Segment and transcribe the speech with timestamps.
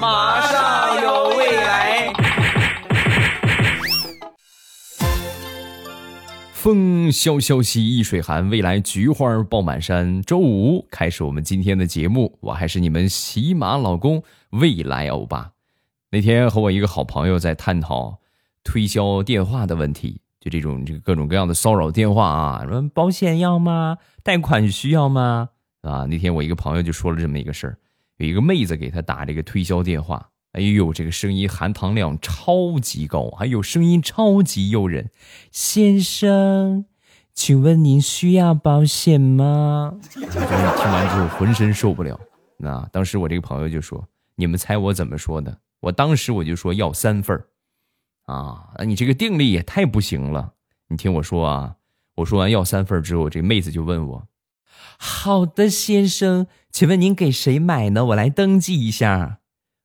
[0.00, 2.12] 马上有未来。
[6.52, 10.20] 风萧萧兮易水寒，未来菊花爆满山。
[10.22, 15.52] 周五开始我们今天的节目，我还是你们喜马老公未来欧巴。
[16.10, 18.18] 那天和我一个好朋友在探讨
[18.62, 23.96] 推销电话的问题，就这种这个各种各样的骚扰电话啊，什么保险要吗？
[24.22, 25.48] 贷款需要吗？
[25.80, 27.78] 啊，那天我一个朋友就说了这么一个事儿，
[28.20, 30.28] 有一个妹子给他打这个推销电话。
[30.52, 35.10] 哎呦，这个声音含糖量超级高，还有声音超级诱人。
[35.50, 36.84] 先生，
[37.32, 39.96] 请问您需要保险吗？
[40.12, 42.20] 听完之后浑身受不了。
[42.58, 44.06] 那当时我这个朋友就说
[44.36, 47.46] ：“你们猜我怎么说的？”我当时我就说要三份儿。
[48.26, 50.52] 啊，你这个定力也太不行了。
[50.88, 51.76] 你听我说啊，
[52.16, 54.26] 我说完要三份之后，这妹子就问我
[54.98, 58.06] ：“好的，先生，请问您给谁买呢？
[58.06, 59.38] 我来登记一下。”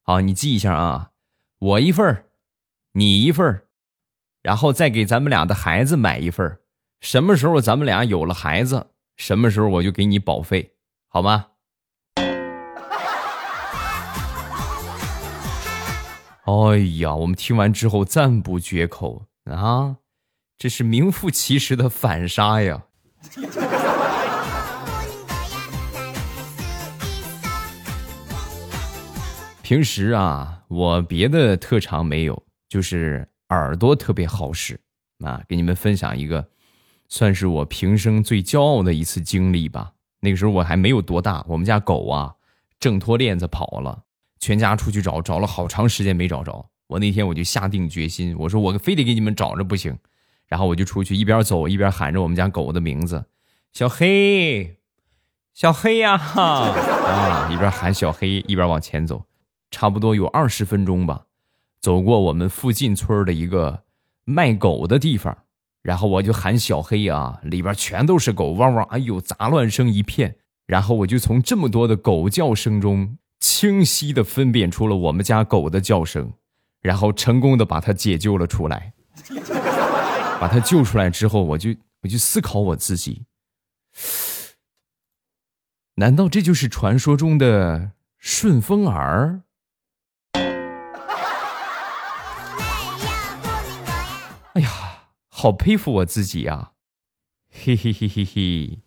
[0.03, 1.11] 好，你记一下啊，
[1.59, 2.25] 我一份儿，
[2.93, 3.65] 你一份儿，
[4.43, 6.61] 然后再给咱们俩的孩子买一份儿。
[7.01, 10.73] 什么时候咱们俩有了孩子，什么时候我就给你保费，
[11.07, 11.47] 好吗？
[16.45, 19.97] 哎呀，我们听完之后赞不绝口啊！
[20.57, 22.83] 这是名副其实的反杀呀！
[29.65, 34.79] 平时啊，我别的特长没有，就是耳朵特别好使
[35.21, 35.41] 啊。
[35.49, 36.47] 给你们分享一个，
[37.09, 39.93] 算是我平生最骄傲的一次经历吧。
[40.19, 42.35] 那个时候我还没有多大，我们家狗啊
[42.79, 44.03] 挣脱链子跑了，
[44.39, 46.69] 全家出去找，找了好长时间没找着。
[46.85, 49.97] 我那天我就下定决心，我说我非得给你们找着不行。
[50.45, 53.25] 然后我就出去一边走一边喊着我们家狗的名字
[53.73, 54.77] ：“小黑，
[55.55, 59.25] 小黑呀！”啊，一边喊小黑一边往前走。
[59.71, 61.25] 差不多有二十分钟吧，
[61.81, 63.83] 走过我们附近村的一个
[64.23, 65.37] 卖狗的地方，
[65.81, 70.37] 然后我就喊小黑啊，里边全都是狗，汪汪，哎呦，杂乱声一片。
[70.65, 76.33] 然后我就从这么多的狗叫声中，清晰的分辨出了我们家狗的叫声，
[76.81, 78.93] 然后成功的把它解救了出来。
[80.41, 81.69] 把它救出来之后，我就
[82.01, 83.23] 我就思考我自己，
[85.95, 89.43] 难道这就是传说中的顺风耳？
[94.55, 94.69] 哎呀，
[95.27, 96.71] 好佩服我自己呀！
[97.51, 98.79] 嘿嘿嘿嘿嘿。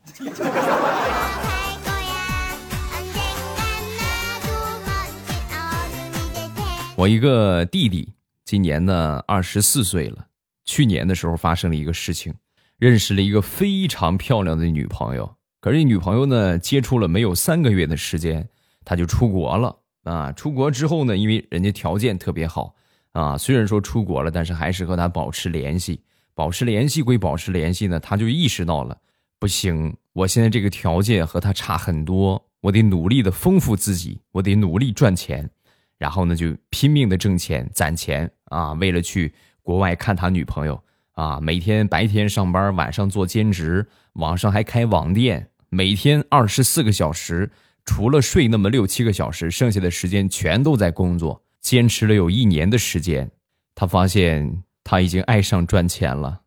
[6.97, 8.15] 我一个弟弟
[8.47, 10.29] 今年呢二十四岁了。
[10.65, 12.35] 去年的时候发生了一个事情，
[12.79, 15.37] 认识了一个非常漂亮的女朋友。
[15.61, 18.49] 可是女朋友呢，接触了没有三个月的时间，
[18.87, 20.33] 他就出国了啊！
[20.33, 22.75] 出国之后呢，因为人家条件特别好。
[23.13, 26.03] 啊，虽然说出国了，但是还是和他保持联系。
[26.35, 28.97] 保持联系归保持联系呢，他就意识到了，
[29.41, 35.51] 不行，我现在这个条件和他差很多，我得努力的丰富自己，我得努力赚钱，
[35.99, 40.81] 然后呢，就拼命的挣钱攒钱啊，为了去国外看他女朋友
[41.15, 47.51] 啊，每天白天上班，晚上做兼职，网上还开网店，每天二十四个小时，
[47.85, 51.43] 除了睡那么六七个小时，剩下的时间全都在工作。
[51.69, 53.31] 坚持了有一年的时间，
[53.75, 56.41] 他发现他已经爱上赚钱了，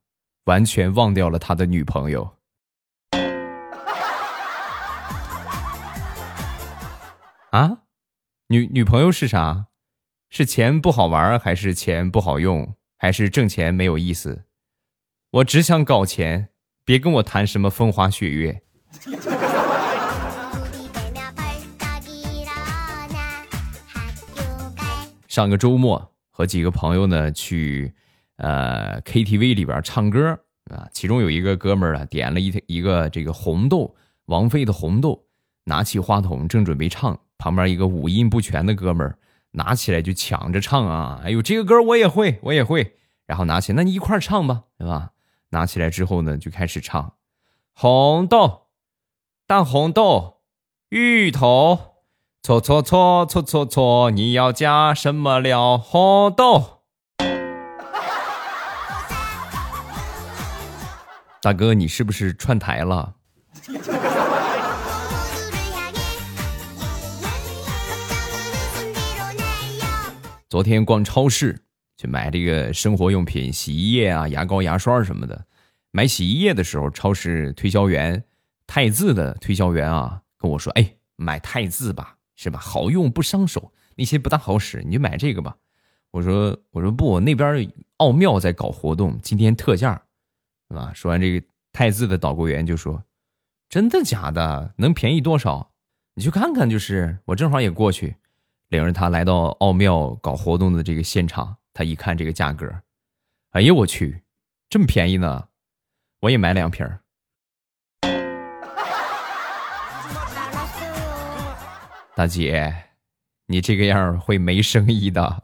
[0.46, 2.38] 完全忘掉了他的女朋友。
[7.52, 7.84] 啊，
[8.48, 9.68] 女女朋友是啥？
[10.32, 14.46] 是钱不好玩，还是钱不好用，还是挣钱没有意思？
[15.30, 16.50] 我只想搞钱，
[16.84, 18.64] 别跟我谈什么风花雪月。
[25.32, 27.94] 上个周末和几个朋友呢去，
[28.36, 35.24] 呃 KTV 里边唱歌啊，其中有一个哥们儿啊点了一一个这个红豆，王菲的红豆，
[35.64, 39.18] 拿起话筒正准备唱，旁边一个五音不全的哥们儿
[39.52, 45.12] 拿起来就抢着唱啊，哎呦这个歌我也会我也会，然后拿起那你一块唱吧，对吧？
[45.52, 47.14] 拿起来之后呢就开始唱，
[47.74, 48.64] 红豆，
[49.48, 50.42] 大红豆，
[50.90, 51.91] 芋头。
[52.44, 54.10] 错错错错错错！
[54.10, 55.78] 你要加什么料？
[55.78, 56.82] 红豆。
[61.40, 63.14] 大哥，你是不是串台了？
[70.50, 71.62] 昨天逛超市
[71.96, 75.46] 去买这个生活用品，洗衣液啊、牙膏、牙刷什么的。
[75.92, 78.24] 买洗衣液的时候，超市推销员
[78.66, 82.58] 太字的推销员啊跟我说：“哎，买太字吧。”是吧？
[82.58, 83.72] 好用不伤手。
[83.96, 85.56] 那些不大好使，你就买这个吧。
[86.10, 90.02] 我说我说不，那边奥妙在搞活动，今天特价，
[90.68, 90.92] 是吧？
[90.96, 93.04] 说完这个，太字的导购员就说
[93.70, 94.74] ：“真的假的？
[94.78, 95.72] 能便宜多少？
[96.16, 98.16] 你去看看。”就是我正好也过去，
[98.70, 101.58] 领着他来到奥妙搞活动的这个现场。
[101.74, 102.68] 他一看这个价格，
[103.52, 104.24] 哎呀我去，
[104.68, 105.48] 这么便宜呢！
[106.22, 106.88] 我也买两瓶。
[112.14, 112.74] 大姐，
[113.48, 115.44] 你这个样会没生意的。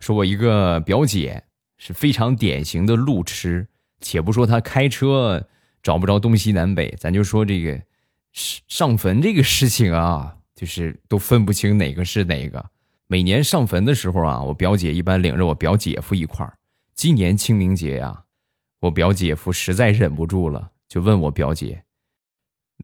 [0.00, 1.42] 说，我一个表姐
[1.76, 3.66] 是非常典型的路痴。
[4.00, 5.46] 且不说她开车
[5.82, 7.80] 找不着东西南北，咱就说这个
[8.32, 12.64] 上上坟这个事情啊，就是都分不清哪个是哪个。
[13.06, 16.58] 每年上坟的时候啊，我表姐一般领着我表姐夫一块儿。
[16.94, 18.23] 今年清明节呀，
[18.84, 21.84] 我表姐夫实在忍不住了，就问我表姐。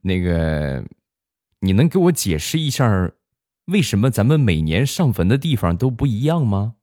[0.00, 0.82] 那个，
[1.58, 3.10] 你能给我解释一下，
[3.66, 6.76] 为什么咱们每年上坟的地方都不一样吗？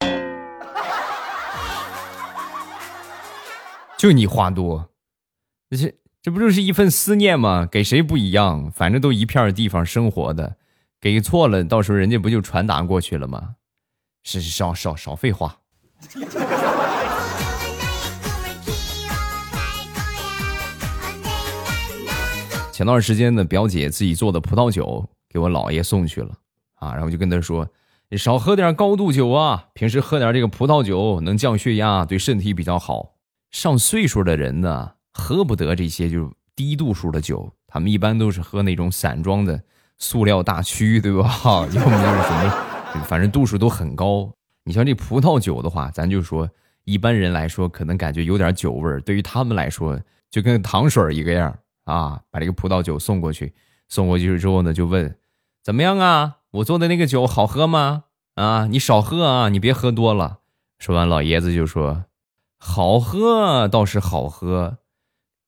[3.96, 4.90] 就你话多，
[5.70, 7.68] 这这不就是一份思念吗？
[7.70, 8.68] 给谁不一样？
[8.68, 10.56] 反正都一片地方生活的，
[11.00, 13.54] 给错了，到时候人家不就传达过去了吗？
[14.24, 15.60] 是少少少废话。
[22.74, 26.30] 前段时间呢，表姐自己做的葡萄酒给我姥爷送去了
[26.74, 27.68] 啊，然后就跟他说
[28.10, 33.12] ：“你少喝点高度酒啊，平时喝点这个葡萄酒能降血压，对身体比较好。
[33.52, 39.62] 上岁数的人呢，喝不得这些就是低度数的酒，他们一般都是喝那种散装的
[39.98, 41.30] 塑料大曲，对吧？
[41.46, 44.28] 要么就是什么，反正度数都很高。
[44.64, 46.50] 你像这葡萄酒的话，咱就说
[46.82, 49.96] 一般人来说可能感觉有点酒味儿，对于他们来说
[50.28, 53.54] 就跟糖水一个样。”啊，把这个葡萄酒送过去，
[53.88, 55.16] 送过去之后呢，就问
[55.62, 56.38] 怎么样啊？
[56.52, 58.04] 我做的那个酒好喝吗？
[58.34, 60.38] 啊，你少喝啊，你别喝多了。
[60.78, 62.04] 说完，老爷子就说
[62.58, 64.78] ：“好喝倒是好喝，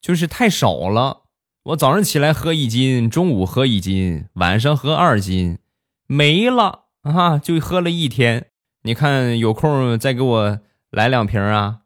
[0.01, 1.23] 就是太少了。
[1.65, 5.59] 我早上起来喝一斤，中午喝一斤，晚上喝二斤，
[6.07, 8.51] 没了啊，就喝了一天。
[8.83, 10.61] 你看有空再给我
[10.91, 11.81] 来两瓶啊。”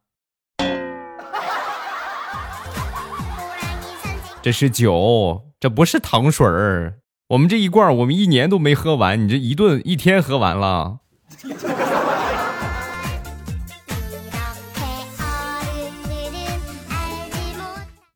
[4.43, 7.01] 这是酒，这不是糖水儿。
[7.29, 11.01] 我们这一罐，我们一年都没喝完，你这一顿一天喝完了。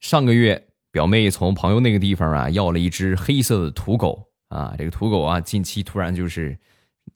[0.00, 6.59] 上个月，表妹从朋友那个地方啊要了一只黑色的土狗啊，这个土狗啊近期突然就是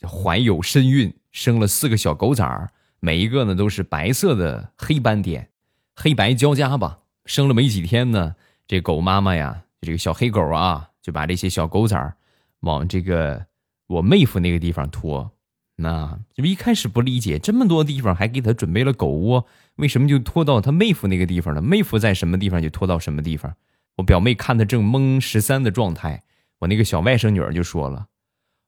[0.02, 2.68] 怀有身孕，生了四个小狗崽儿，
[3.00, 5.48] 每一个呢都是白色的黑斑点，
[5.96, 6.98] 黑白交加吧。
[7.24, 8.34] 生了没几天呢。
[8.68, 12.14] 这狗妈妈呀，这个小黑狗啊，就把这些小狗崽儿
[12.60, 13.46] 往这个
[13.86, 15.32] 我妹夫那个地方拖。
[15.76, 21.62] 那就一开始不理解，这么多地方还给他准备了狗窝，为什么就拖到他妹夫那个地方了？
[21.62, 23.54] 妹夫在什么地方就拖到什么地方。
[23.96, 26.24] 我表妹看他正懵十三的状态，
[26.58, 28.08] 我那个小外甥女儿就说了：“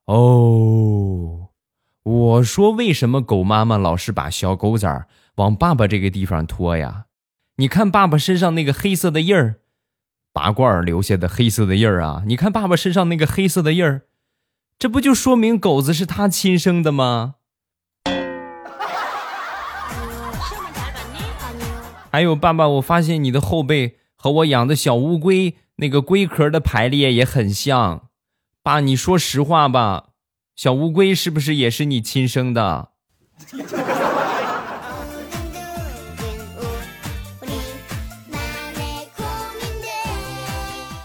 [0.06, 1.49] 哦，
[2.05, 7.06] 我说为什么狗妈妈老是把小狗崽儿往爸爸这个地方拖呀？
[7.56, 9.56] 你看爸爸身上那个黑色的印儿。”
[10.32, 12.23] 拔罐留下的黑色的印儿啊！
[12.26, 14.02] 你看爸爸身上那个黑色的印儿，
[14.78, 17.35] 这不就说明狗子是他亲生的吗？
[22.12, 28.09] 还有爸爸，我发现你的后背和我养的小乌龟那个龟壳的排列也很像。
[28.62, 30.11] 爸，你说实话吧，
[30.55, 32.90] 小乌龟是不是也是你亲生的？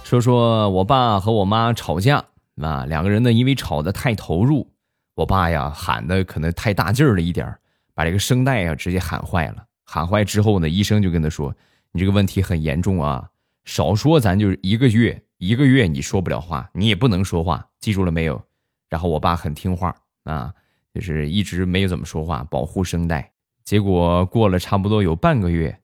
[0.05, 2.23] 说说我爸和我妈吵架
[2.61, 4.69] 啊，两个人呢因为吵得太投入，
[5.15, 7.57] 我爸呀喊的可能太大劲儿了一点
[7.95, 9.65] 把这个声带啊直接喊坏了。
[9.83, 11.51] 喊坏之后呢，医生就跟他说
[11.91, 13.27] ：“你这个问题很严重啊，
[13.63, 18.39] 少说咱就是一个月，一个月你说不了话，你也不能说话，记住了没有？”
[18.87, 19.95] 然后我爸很听话
[20.25, 20.53] 啊，
[20.93, 23.31] 就是一直没有怎么说话，保护声带。
[23.63, 25.75] 结果过了差不多有半个月。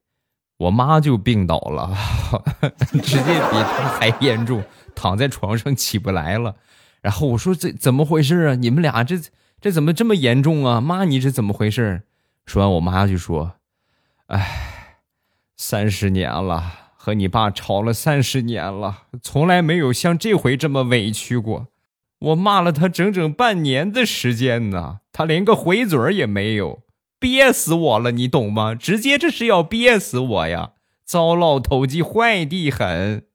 [0.62, 1.92] 我妈就病倒了，
[3.02, 4.64] 直接比他还严重，
[4.94, 6.56] 躺在床上起不来了。
[7.02, 8.54] 然后我说：“这怎么回事啊？
[8.54, 9.16] 你们俩这
[9.60, 10.80] 这怎么这么严重啊？
[10.80, 12.04] 妈，你这怎么回事？”
[12.46, 13.54] 说完，我妈就说
[14.28, 14.98] ：“哎，
[15.58, 21.70] 三十年了，和你爸吵了三十年了，从来没有像这回这么委屈过。
[22.20, 26.84] 我骂了他整整半年的时间呢，他连个回嘴也没有。”
[27.22, 28.74] 憋死我了，你懂吗？
[28.74, 30.72] 直接这是要憋死我呀！
[31.06, 33.28] 糟老头子坏的很。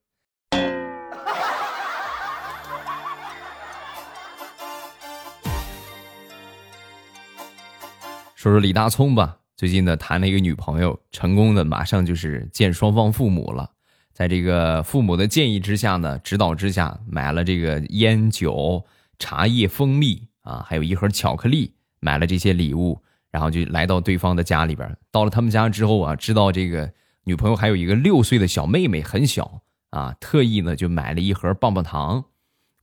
[8.35, 13.71] 说说李大聪吧，最近呢谈了一个女朋友，成功的马上就是见双方父母了。
[14.13, 18.85] 在这个父母的建议之下呢，指导之下，买了这个烟酒、
[19.21, 23.01] 茶叶、蜂蜜啊，还有一盒巧克力，买了这些礼物，
[23.37, 24.97] 然后就来到对方的家里边。
[25.11, 26.91] 到了他们家之后啊，知道这个
[27.25, 32.25] 女朋友还有一个六岁的小妹妹，很小啊，特意呢就买了一盒棒棒糖。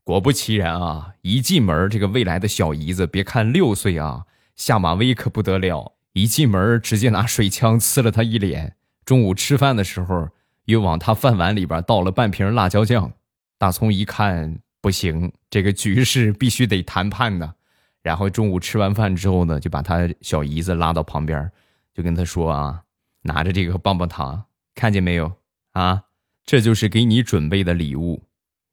[0.03, 8.75] 果不其然啊，一进门这个未来的小姨子，别看六岁啊，下马威可不得了，一进门直接拿水枪呲了他一脸。
[9.03, 10.29] 中午吃饭的时候。
[10.65, 13.11] 又往他饭碗里边倒了半瓶辣椒酱，
[13.57, 17.55] 大葱一看不行，这个局势必须得谈判呢。
[18.03, 21.51] 然后中午吃完饭之后呢，就把他小姨子拉到旁边，
[21.95, 22.83] 就跟他说啊，
[23.23, 24.45] 拿着这个棒棒糖，
[24.75, 25.31] 看见没有
[25.71, 26.03] 啊？
[26.45, 28.21] 这就是给你准备的礼物，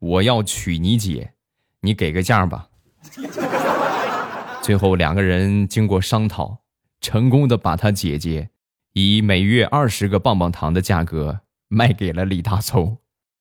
[0.00, 1.32] 我要娶你姐，
[1.80, 2.68] 你给个价吧。
[4.60, 6.58] 最后两个人经过商讨，
[7.00, 8.50] 成功的把他姐姐
[8.92, 11.40] 以每月二十个棒棒糖的价格。
[11.72, 12.99] 卖给了李大聪。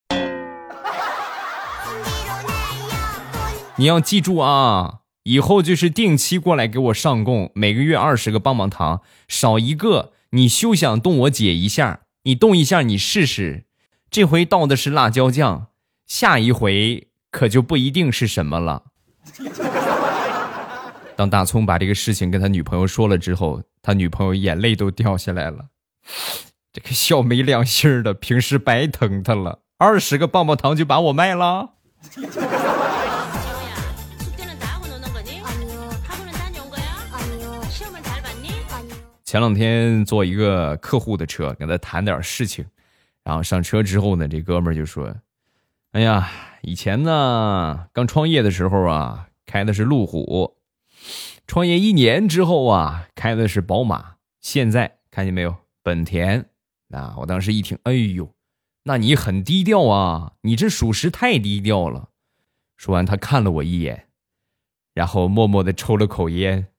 [3.77, 4.98] 你要记住啊，
[5.29, 11.99] 以后就是定期过来给我上供，每个月二十个棒棒糖，少一个你休想动我姐一下。
[12.23, 13.65] 你动一下，你试试。
[14.09, 15.67] 这回倒的是辣椒酱，
[16.07, 18.85] 下一回可就不一定是什么了。
[21.15, 25.67] 当大葱把这个事情跟他女朋友说了之后，他女朋友眼泪都掉下来了。
[26.73, 31.73] 这个小没良心的，平时白疼他了，二十个棒棒糖就把我卖了。
[39.29, 42.65] 前两天坐一个客户的车，跟他谈点事情，
[43.23, 45.15] 然后上车之后呢，这哥们儿就说
[45.93, 46.31] ：“哎呀，
[46.63, 50.57] 以前呢，刚创业的时候啊，开的是路虎，
[51.45, 56.49] 创业一年之后啊，开的是宝马，现在看见没有，本田。”
[56.89, 57.13] 啊！
[57.19, 58.33] 我当时一听，哎呦，
[58.81, 60.33] 那你很低调啊！
[60.41, 62.09] 你这属实太低调了。
[62.77, 64.07] 说完，他看了我一眼，
[64.95, 66.69] 然后默默的抽了口烟。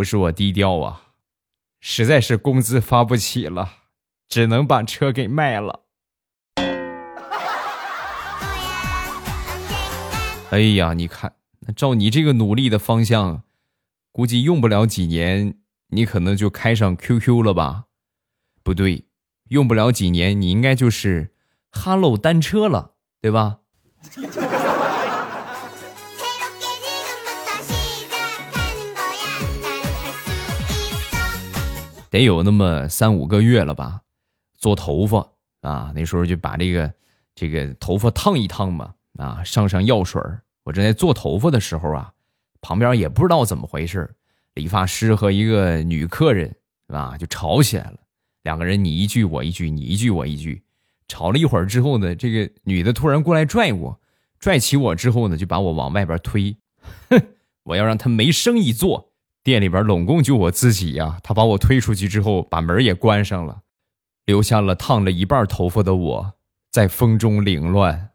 [0.00, 1.08] 不是我低调啊，
[1.78, 3.70] 实在是工资发不起了，
[4.30, 5.82] 只能把车给卖了。
[10.50, 11.34] 哎呀，你看，
[11.76, 13.42] 照你这个努力的方向，
[14.10, 15.58] 估计用不了几年。
[15.88, 17.84] 你可能就开上 QQ 了吧？
[18.62, 19.04] 不对，
[19.50, 21.34] 用不了几年，你应该就是
[21.70, 23.58] 哈喽单车了，对吧？
[32.10, 34.02] 得有那么三五个月了吧？
[34.58, 35.26] 做头发
[35.62, 36.92] 啊，那时候就把这个
[37.34, 40.20] 这个头发烫一烫嘛，啊，上上药水
[40.64, 42.12] 我正在做头发的时候啊，
[42.60, 44.08] 旁边也不知道怎么回事
[44.54, 46.48] 理发师和一个女客人，
[46.86, 47.16] 是吧？
[47.16, 47.96] 就吵起来了。
[48.42, 50.62] 两个人你一句我一句，你一句我一句，
[51.08, 54.00] 吵了一会儿之后呢，这个女的突然过来拽我，
[54.38, 56.56] 拽起我之后呢，就把我往外边推。
[57.08, 57.22] 哼，
[57.62, 59.09] 我要让她没生意做。
[59.42, 61.18] 店里边拢共就我自己呀。
[61.22, 63.60] 他把我推出去之后，把门也关上了，
[64.26, 66.32] 留下了烫了一半头发的我
[66.70, 68.10] 在风中凌乱。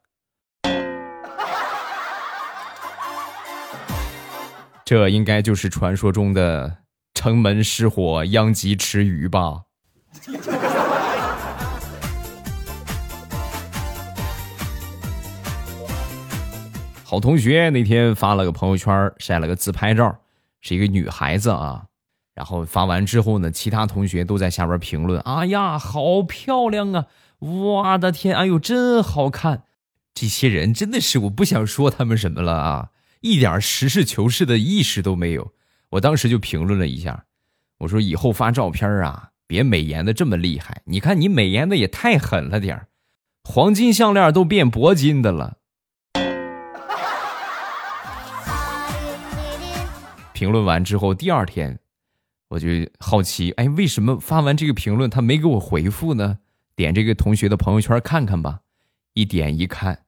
[4.85, 6.77] 这应该就是传说中的
[7.15, 9.63] 城门失火殃及池鱼吧？
[17.03, 20.15] 好同学那天发了个朋友圈，晒了个自拍照，
[20.65, 21.85] 是一个女孩子啊。
[22.33, 27.05] 然后发完之后呢，其他同学都在下边评论：“哎呀，好漂亮啊！
[27.39, 29.63] 我的天，哎呦，真好看！”
[30.15, 32.89] 这些人真的是，我不想说他们什么了啊。
[33.21, 35.53] 一点实事求是的意识都没有，
[35.91, 37.25] 我当时就评论了一下，
[37.77, 40.81] 我说以后发照片啊，别美颜的这么厉害。
[40.85, 42.87] 你看你美颜的也太狠了点
[43.45, 45.57] 黄金项链都变铂金的了。
[50.35, 51.79] 评论完之后，第二天
[52.49, 52.67] 我就
[52.99, 56.39] 好奇，哎，为什么发完这个评论他没给我回复呢？
[56.75, 58.59] 点这个同学的朋友圈看看吧，
[59.13, 60.03] 一点一看，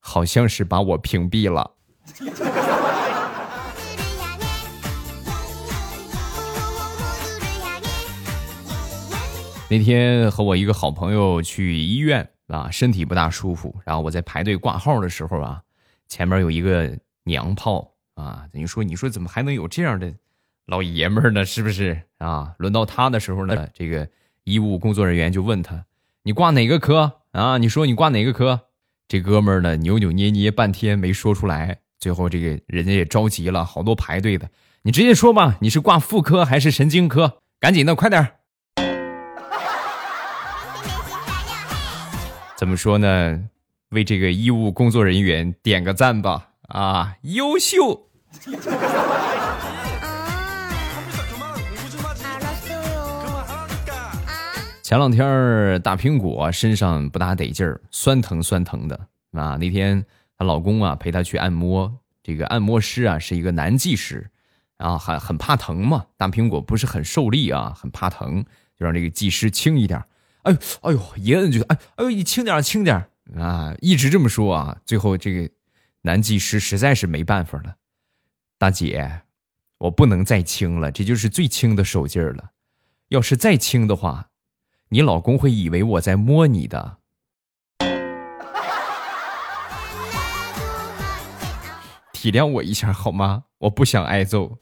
[0.00, 1.72] 好像是把我屏蔽了。
[9.70, 13.74] 那天和我一个好朋友去医院啊，身体不大舒服。
[13.86, 15.62] 然后我在排队挂号的时候啊，
[16.06, 20.12] 前面有一个娘炮啊，等于说你说怎么还能有这样的
[20.66, 22.54] 老爷们儿呢，是不是啊？
[22.58, 24.08] 轮到他的时候呢，这个
[24.44, 25.84] 医务工作人员就问他
[26.24, 27.58] ：“你挂哪个科啊？
[27.58, 28.62] 你说你挂哪个科？”
[29.06, 31.78] 这哥们儿呢，扭扭捏捏半天没说出来。
[31.98, 34.50] 最后这个人家也着急了，好多排队的，
[34.82, 37.42] 你直接说吧，你是挂妇科还是神经科？
[37.60, 38.32] 赶紧的，快点儿！
[42.56, 43.48] 怎么说呢？
[43.90, 46.48] 为这个医务工作人员点个赞吧！
[46.62, 48.05] 啊，优秀！
[54.82, 58.96] 前两天大苹果身上不大得劲儿，酸疼酸疼的
[59.32, 59.56] 啊。
[59.56, 60.04] 那天
[60.38, 64.30] 她老公啊陪她去按摩，这个按摩师啊是一个男技师，
[64.78, 66.06] 然后还很怕疼嘛。
[66.16, 68.44] 大苹果不是很受力啊，很怕疼，
[68.78, 70.00] 就让这个技师轻一点。
[70.42, 74.76] 哎呦哎呦，一摁就哎哎呦，你轻点轻点啊，一直这么说啊。
[74.84, 75.50] 最后这个
[76.02, 77.74] 男技师实在是没办法了，
[78.58, 79.22] 大姐，
[79.78, 82.52] 我不能再轻了，这就是最轻的手劲儿了。
[83.08, 84.30] 要是再轻的话。
[84.88, 86.98] 你老公会以为我在摸你的，
[92.12, 93.46] 体谅我一下好吗？
[93.58, 94.58] 我不想挨揍。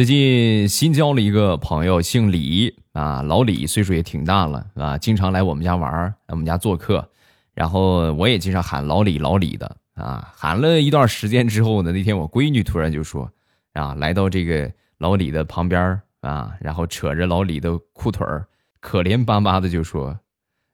[0.00, 7.06] 最近新交了一个朋友，姓李啊，老李，岁数也挺大了啊，经常来我们家玩来我们家做客，
[7.52, 9.76] 然后我也经常喊老李，老李的。
[9.92, 13.30] 啊，喊了一段时间之后呢，那天我闺女突然就说
[13.76, 18.48] ：“啊，来到这个老李的旁边啊，然后扯着老李的裤腿儿，
[18.80, 20.18] 可怜巴巴的就说：‘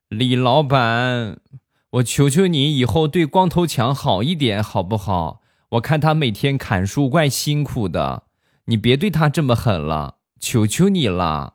[0.08, 1.36] 李老板，
[1.90, 5.40] 我求求你以后对光头强好一点好不好？
[5.70, 8.22] 我看他每天砍树怪辛苦的，
[8.68, 11.54] 你别对他这么狠了，求求你了。’”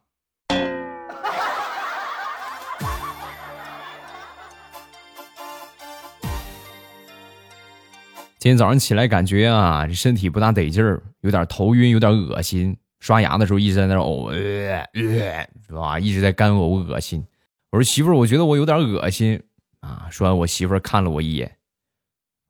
[8.40, 12.78] 今天早上起来感觉啊，这身体不大得劲儿，有点头晕，有点恶心。
[13.02, 16.00] 刷牙的时候一直在那呕，呃呃，是吧？
[16.00, 17.26] 一直在干呕，恶心。
[17.72, 19.44] 我说媳妇儿，我觉得我有点恶心
[19.82, 20.08] 啊。
[20.10, 21.58] 说完，我媳妇儿看了我一眼，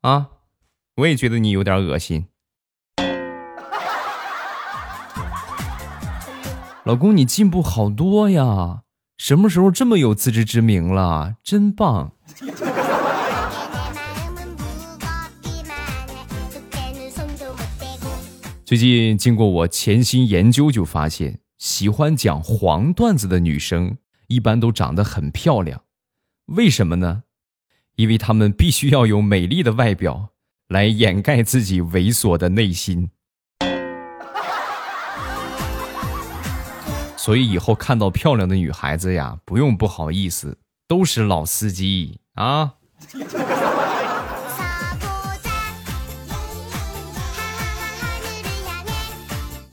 [0.01, 0.29] 啊，
[0.97, 2.27] 我也觉得你有点恶心。
[6.83, 8.81] 老公，你进步好多呀，
[9.15, 11.35] 什么时候这么有自知之明了？
[11.43, 12.13] 真棒。
[18.65, 25.83] 最近经过我潜心研究，就发现喜欢讲黄段子的女生一般都长得很漂亮，
[26.47, 27.23] 为什么呢？
[27.95, 30.29] 因为她们必须要有美丽的外表
[30.67, 33.11] 来掩盖自己猥琐的内心。
[37.23, 40.57] 所以以后看到漂亮的女孩子呀，不用不好意思，
[40.87, 42.73] 都是老司机啊。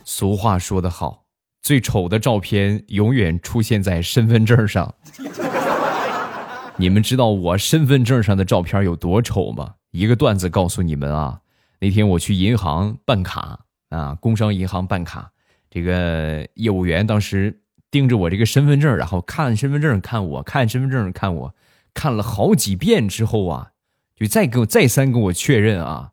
[0.04, 1.24] 俗话说得好，
[1.62, 4.94] 最丑的照片永远出现在身份证上。
[6.76, 9.76] 你们知道我身份证上的照片有多丑吗？
[9.92, 11.40] 一个段子告诉你们啊，
[11.80, 15.30] 那天我去银行办卡啊，工商银行办卡，
[15.70, 21.54] 这个业务员当时盯着我这个身份证，然后看身份证看我，看身份证看我，
[21.94, 23.72] 看了好几遍之后啊，
[24.14, 26.12] 就再跟我再三跟我确认啊，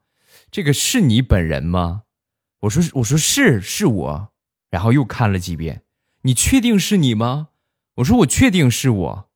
[0.52, 2.04] 这个是你本人吗？
[2.62, 4.30] 我说我说是是我，
[4.70, 5.84] 然后又看了几遍，
[6.22, 7.50] 你确定是你吗？
[7.96, 9.30] 我说我确定是我，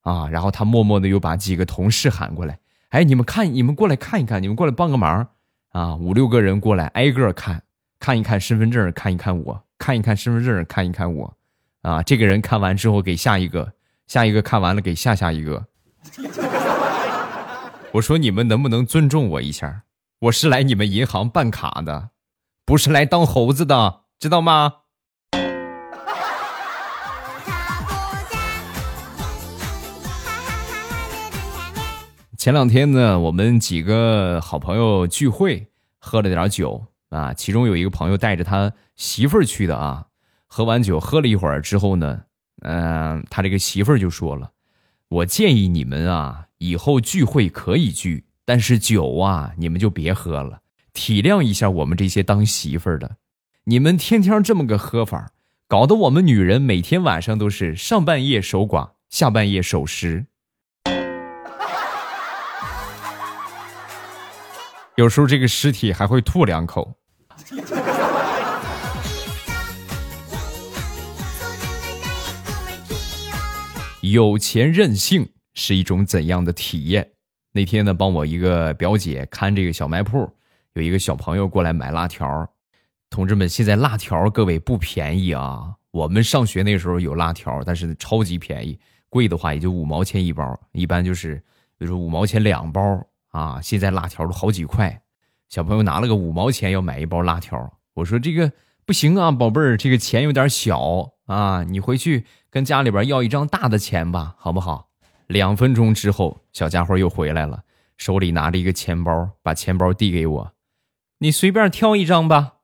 [0.00, 2.58] 啊，然后他默默的又把几个同事喊过来，
[2.88, 5.28] 哎，你们看，你们过来看一看，你们过来帮个忙，
[5.70, 7.62] 啊，五六个人过来挨个看，
[8.02, 11.36] 看一看身份证，看一看我，看一看身份证，看一看我，
[11.82, 13.74] 啊，这个人看完之后给下一个，
[14.08, 15.64] 下一个看完了给下下一个，
[17.94, 19.84] 我说你们能不能尊重我一下？
[20.22, 22.08] 我是来你们银行办卡的。
[22.64, 24.72] 不是来当猴子的，知道吗？
[32.36, 35.68] 前两天呢，我们几个好朋友聚会，
[36.00, 37.32] 喝了点酒啊。
[37.32, 40.06] 其中有一个朋友带着他媳妇儿去的啊。
[40.48, 42.24] 喝完酒，喝了一会儿之后呢，
[42.60, 44.50] 嗯，他这个媳妇儿就说了
[45.08, 50.60] ：“我建议你们啊，以后聚会可以聚，但是酒啊，你们就别喝了。”
[50.92, 53.16] 体谅一下我们这些当媳妇儿的，
[53.64, 55.30] 你们天天这么个喝法，
[55.66, 60.26] 搞得我们女人每天晚上都是上半夜守寡，下半夜守时，
[64.96, 66.94] 有时候这个尸体还会吐两口。
[74.00, 77.08] 有钱任性是一种怎样的体验？
[77.52, 80.30] 那天呢，帮我一个表姐看这个小卖铺，
[80.72, 82.48] 有一个小朋友过来买辣条。
[83.10, 85.74] 同志们，现在辣条各位不便宜啊！
[85.90, 88.78] 我们上学那时候有辣条，但是超级便宜，
[89.10, 91.36] 贵的话也就五毛钱一包，一般就是
[91.76, 93.60] 比如说五毛钱两包啊。
[93.60, 95.01] 现在辣条都好几块，
[95.52, 98.50] 小朋友拿了个五毛钱要买一包辣条，我说这个
[98.86, 104.88] 不行啊，宝贝儿，这个钱有点小啊，你回去跟家里边要一张大的钱吧，好不好？
[105.26, 107.64] 两分钟之后，小家伙又回来了，
[107.98, 110.52] 手里拿着一个钱包，把钱包递给我，
[111.18, 112.54] 你随便挑一张吧。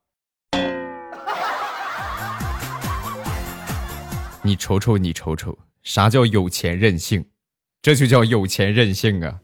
[4.41, 7.27] 你瞅瞅，你瞅瞅，啥叫有钱任性？
[7.83, 9.41] 这就叫有钱任性啊！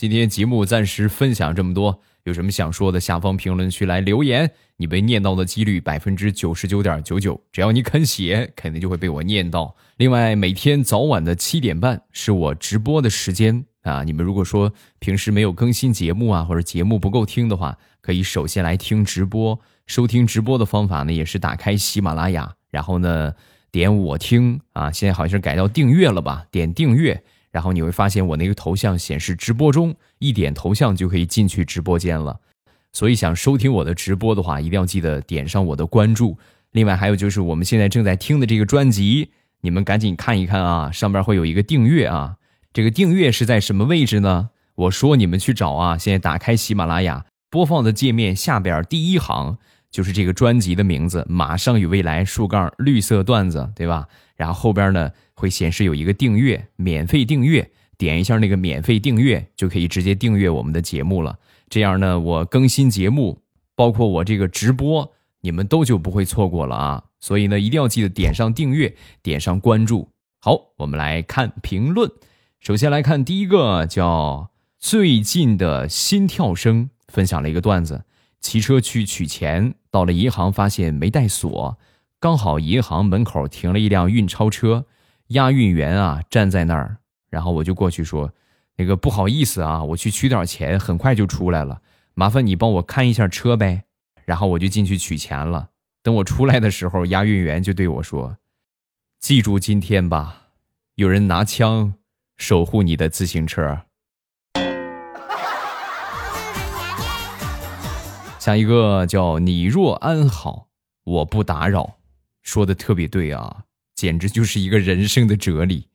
[0.00, 2.00] 今天节目暂时分享这么多。
[2.24, 4.50] 有什么想说的，下方评论区来留言。
[4.78, 9.76] 你被念到的几率百分之九十九点九九，只要你肯写，肯定就会被我念到。
[9.98, 14.02] 另外，每天早晚的七点半是我直播的时间啊。
[14.02, 19.60] 你们如果说平时没有更新节目啊，或者节目不够听的话，可以首先来听直播。
[19.86, 23.34] 收听直播的方法呢，也是打开喜马拉雅，然后呢
[23.70, 24.90] 点我听啊。
[24.90, 26.46] 现在好像是改到订阅了吧？
[26.50, 27.22] 点订阅。
[27.50, 32.38] 然后你会发现我那个头像显示直播中，一点头像就可以进去直播间了。
[32.92, 36.36] 所以想收听我的直播的话，一定要记得点上我的关注。
[36.72, 42.36] 另外还有就是我们现在正在听的这个专辑，你们赶紧看一看啊，上边会有一个订阅啊。
[42.72, 44.50] 这个订阅是在什么位置呢？
[44.76, 45.98] 我说你们去找啊。
[45.98, 49.58] 现在打开喜马拉雅播放的界面下边第一行
[49.90, 54.06] 就是这个专辑的名字，马上与未来竖杠绿色段子，对吧？
[54.36, 55.10] 然后后边呢？
[55.34, 61.38] 会显示有一个订阅，免费订阅，点一下那个免费订阅，就可以直接订阅我们的节目了。
[61.70, 63.40] 这样呢，我更新节目，
[63.74, 67.04] 包括我这个直播，你们都就不会错过了啊。
[67.20, 70.10] 所以呢，一定要记得点上订阅，点上关注。
[70.40, 72.10] 好，我们来看评论。
[72.60, 78.04] 首先来看第一个，叫最近的心跳声，分享了一个段子：
[78.42, 81.78] 骑车去取钱，到了银行发现没带锁，
[82.18, 84.86] 刚好银行门口停了一辆运钞车。
[85.28, 86.96] 押运员啊，站在那儿，
[87.28, 88.32] 然后我就过去说
[88.74, 91.82] ：“那个不好意思啊，我去取点钱，很快就出来了，
[92.14, 93.84] 麻烦你帮我看一下车呗。”
[94.26, 95.70] 然后我就进去取钱了。
[96.02, 98.38] 等我出来的时候，押运员就对我说
[99.20, 100.48] ：“记住今天吧，
[100.96, 101.94] 有人拿枪
[102.36, 103.82] 守护你的自行车。”
[108.40, 110.68] 下一个叫你若安好，
[111.04, 111.98] 我不打扰，
[112.40, 113.64] 说的特别对啊。
[113.94, 115.88] 简直就是一个人生的哲理。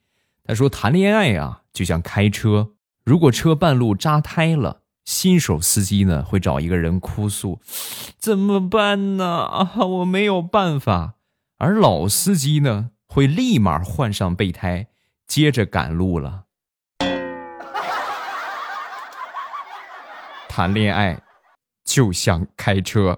[0.45, 7.59] 他说：“谈恋爱啊，就像开车，如果车半路扎胎了，新手司机呢会找一个人哭诉，
[8.19, 9.25] 怎么办呢？
[9.25, 11.15] 啊，我没有办法。
[11.57, 14.85] 而老司机呢，会立马换上备胎，
[15.25, 16.43] 接着赶路了。
[20.47, 21.21] 谈恋爱
[21.95, 23.17] 就像开车，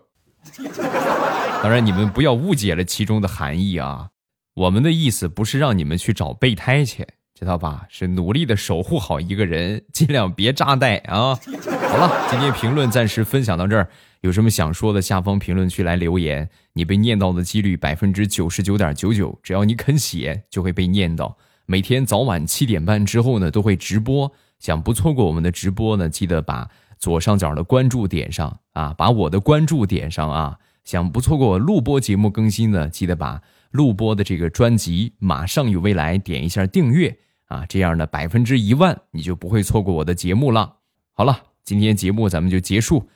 [1.64, 4.10] 当然你们不要误解了其中的含义啊。”
[4.54, 7.88] 我们的意思不是让你们去找备胎去，知道吧？
[7.90, 11.34] 是努力的守护好一个人，尽量别扎带啊！
[11.90, 13.90] 好了，今天评论暂时分享到这儿，
[14.22, 16.48] 有什么想说的，下方评论区来留言。
[16.74, 21.36] 你被念到的几率百分之九十九点九九，只要你肯写，就会被念到。
[21.66, 24.32] 每天早晚七点半之后呢，都会直播。
[24.60, 26.68] 想不错过我们的直播呢，记得把
[27.00, 30.60] 左上角的关注点上啊，把我的关注点上啊。
[30.84, 33.42] 想不错过我录播节目更新呢，记得把。
[33.72, 40.78] 录播的这个专辑，马上有未来，点一下订阅啊，这样呢，百分之一万你就不会错过我的节目了。
[41.12, 43.10] 好了，今天节目咱们就结束，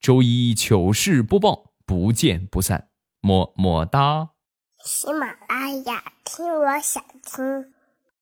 [0.00, 2.88] 周一糗事播报，不见不散，
[3.20, 4.30] 么么哒。
[4.82, 7.79] 喜马拉雅，听我想听。